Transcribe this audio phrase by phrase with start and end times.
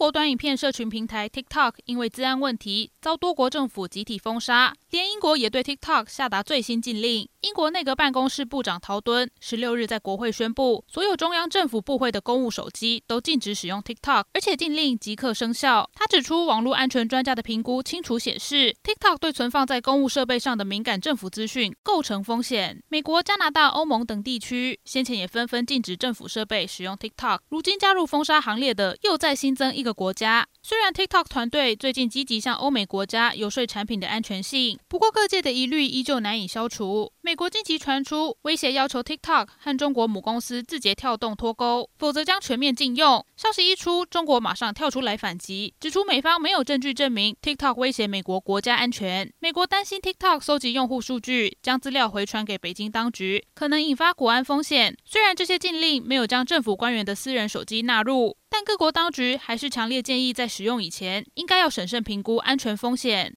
[0.00, 7.28] 国短影片社群平台 TikTok 因为治安问题遭多国政府集体封杀，连英国也对 TikTok 下达最新禁令。
[7.42, 15.90] 英国内阁办公室部长陶敦十六日在国会宣布，所有中央政府部会的公务手机都禁止使用 TikTok，而且禁令即刻生效。
[15.92, 22.82] 他指出，网络安全专家的评估清楚显示，TikTok 对存放在公务设备上的敏感政府资讯构成风险。
[22.88, 30.46] 美国、加拿大、欧盟等地区先前也纷纷禁止政府设备使用 TikTok，如今加入封杀行列的又再新增一个个国家。
[30.62, 37.12] 虽然 TikTok 团队最近积极向欧美国家游说产品的安全性，不过各界的疑虑依旧难以消除。
[37.22, 43.24] 美国近期传出威胁，要求 TikTok 和中国母公司字节跳动脱钩，否则将全面禁用。
[43.36, 49.32] 消息一出，中国马上跳出来反击，指出美方没有证据证明 TikTok 威胁美国国家安全。
[49.40, 54.96] 美国担心 TikTok 搜集用户数据，将资料回传给北京当局，可能引发国安风险。
[55.04, 63.28] 虽然这些禁令没有将政府官员的私人手机纳入，但各国当局还是强烈建议，在使用以前应该要审慎评估安全风险。